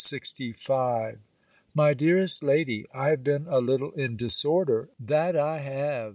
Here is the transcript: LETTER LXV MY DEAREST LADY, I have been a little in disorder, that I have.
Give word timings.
LETTER 0.03 0.17
LXV 0.17 1.17
MY 1.75 1.93
DEAREST 1.93 2.43
LADY, 2.43 2.87
I 2.91 3.09
have 3.09 3.23
been 3.23 3.45
a 3.47 3.59
little 3.59 3.91
in 3.91 4.17
disorder, 4.17 4.89
that 4.99 5.35
I 5.37 5.59
have. 5.59 6.09